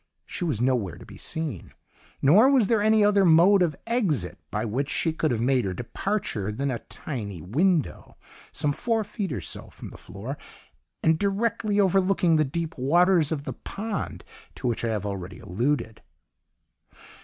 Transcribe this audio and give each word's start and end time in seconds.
She 0.25 0.43
was 0.43 0.59
nowhere 0.59 0.97
to 0.97 1.05
be 1.05 1.15
seen; 1.15 1.73
nor 2.23 2.49
was 2.49 2.65
there 2.65 2.81
any 2.81 3.05
other 3.05 3.23
mode 3.23 3.61
of 3.61 3.75
exit 3.85 4.39
by 4.49 4.65
which 4.65 4.89
she 4.89 5.13
could 5.13 5.29
have 5.29 5.41
made 5.41 5.63
her 5.63 5.75
departure 5.75 6.51
than 6.51 6.71
a 6.71 6.79
tiny 6.79 7.39
window, 7.39 8.17
some 8.51 8.73
four 8.73 9.03
feet 9.03 9.31
or 9.31 9.41
so 9.41 9.67
from 9.69 9.89
the 9.89 9.99
floor 9.99 10.39
and 11.03 11.19
directly 11.19 11.79
overlooking 11.79 12.37
the 12.37 12.43
deep 12.43 12.79
waters 12.79 13.31
of 13.31 13.43
the 13.43 13.53
pond 13.53 14.23
to 14.55 14.65
which 14.67 14.83
I 14.83 14.87
have 14.89 15.05
already 15.05 15.37
alluded. 15.37 16.01